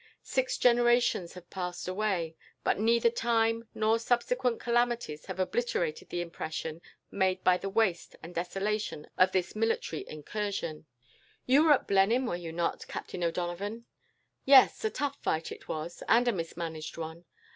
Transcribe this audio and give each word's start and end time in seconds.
Six 0.23 0.57
generations 0.57 1.33
have 1.33 1.43
since 1.43 1.53
passed 1.53 1.87
away, 1.87 2.35
but 2.63 2.79
neither 2.79 3.11
time 3.11 3.67
nor 3.75 3.99
subsequent 3.99 4.59
calamities 4.59 5.27
have 5.27 5.39
obliterated 5.39 6.09
the 6.09 6.21
impression 6.21 6.81
made 7.11 7.43
by 7.43 7.59
the 7.59 7.69
waste 7.69 8.15
and 8.23 8.33
desolation 8.33 9.05
of 9.19 9.31
this 9.31 9.55
military 9.55 10.03
incursion. 10.07 10.87
"You 11.45 11.65
were 11.65 11.73
at 11.73 11.87
Blenheim, 11.87 12.25
were 12.25 12.35
you 12.35 12.51
not, 12.51 12.87
Captain 12.87 13.23
O'Donovan?" 13.23 13.85
"Yes. 14.43 14.83
A 14.83 14.89
tough 14.89 15.19
fight 15.21 15.51
it 15.51 15.67
was, 15.67 16.01
and 16.07 16.27
a 16.27 16.31
mismanaged 16.31 16.97
one. 16.97 17.25